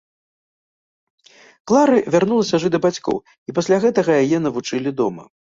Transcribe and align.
Клары 1.71 2.01
вярнулася 2.17 2.63
жыць 2.63 2.73
да 2.79 2.81
бацькоў, 2.89 3.23
і 3.49 3.59
пасля 3.61 3.81
гэтага 3.87 4.11
яе 4.27 4.37
навучылі 4.49 4.99
дома. 5.05 5.23